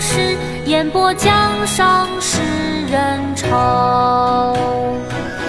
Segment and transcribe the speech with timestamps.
[0.00, 0.36] 是？
[0.66, 2.40] 烟波江上使
[2.90, 3.46] 人愁。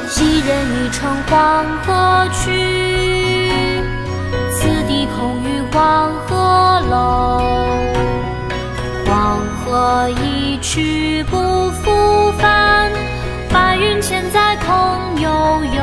[0.08, 3.52] 昔人已乘黄河去，
[4.52, 7.42] 此地空余黄鹤楼。
[9.06, 12.92] 黄河一去不复返，
[13.52, 15.30] 白云千载空悠
[15.76, 15.82] 悠。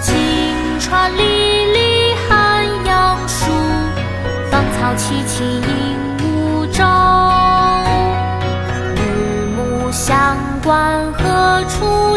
[0.00, 0.12] 晴
[0.80, 1.22] 川历
[1.72, 3.50] 历汉阳树，
[4.50, 5.40] 芳草萋萋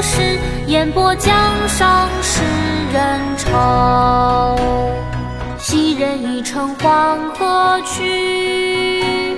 [0.05, 0.39] 是？
[0.67, 1.33] 烟波江
[1.67, 2.41] 上使
[2.93, 4.55] 人愁。
[5.57, 9.33] 昔人已乘黄河去，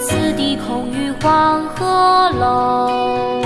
[0.00, 3.42] 此地空余黄鹤楼。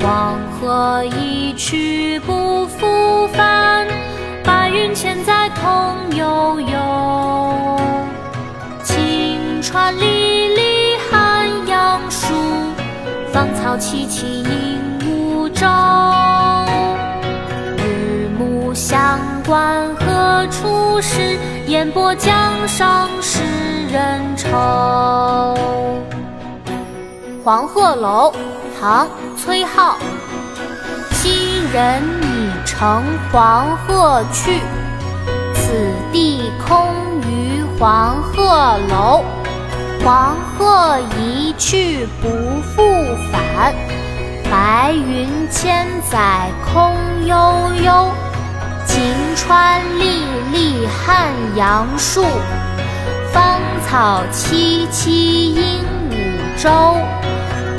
[0.00, 3.86] 黄河一去不复返，
[4.42, 7.80] 白云千载空悠悠。
[8.82, 12.34] 晴川历历汉阳树，
[13.32, 14.97] 芳草萋萋鹦
[15.58, 15.66] 鹦鹉洲。
[17.76, 21.36] 日暮乡关何处是？
[21.66, 22.32] 烟波江
[22.66, 23.42] 上使
[23.92, 25.56] 人愁。
[27.44, 28.32] 黄鹤楼，
[28.80, 29.94] 唐·崔颢。
[31.12, 34.60] 昔人已乘黄鹤去，
[35.54, 36.86] 此地空
[37.28, 39.24] 余黄鹤楼。
[40.04, 42.28] 黄鹤一去不
[42.62, 42.82] 复
[43.30, 43.74] 返，
[44.50, 46.94] 白云千载空
[47.26, 47.36] 悠
[47.84, 48.12] 悠。
[48.86, 52.24] 晴川历历汉阳树，
[53.32, 56.96] 芳草萋萋鹦鹉洲。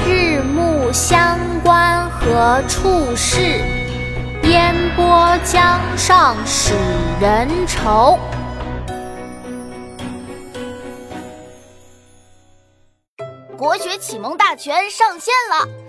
[0.08, 3.62] 日暮乡关何处是？
[4.44, 6.74] 烟波江上使
[7.20, 8.18] 人愁。
[13.58, 15.89] 国学启蒙大全上线了！